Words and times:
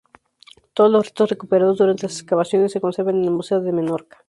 Todos 0.73 0.89
los 0.89 1.03
restos 1.05 1.29
recuperados 1.29 1.77
durante 1.77 2.07
las 2.07 2.15
excavaciones 2.17 2.71
se 2.71 2.81
conservan 2.81 3.17
en 3.17 3.25
el 3.25 3.29
Museo 3.29 3.61
de 3.61 3.71
Menorca. 3.71 4.17